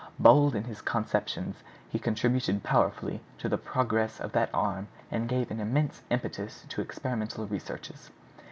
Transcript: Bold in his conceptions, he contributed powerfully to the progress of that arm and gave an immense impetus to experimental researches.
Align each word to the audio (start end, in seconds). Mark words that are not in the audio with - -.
Bold 0.17 0.55
in 0.55 0.63
his 0.63 0.81
conceptions, 0.81 1.57
he 1.87 1.99
contributed 1.99 2.63
powerfully 2.63 3.21
to 3.37 3.47
the 3.47 3.59
progress 3.59 4.19
of 4.19 4.31
that 4.31 4.49
arm 4.51 4.87
and 5.11 5.29
gave 5.29 5.51
an 5.51 5.59
immense 5.59 6.01
impetus 6.09 6.65
to 6.69 6.81
experimental 6.81 7.45
researches. 7.45 8.09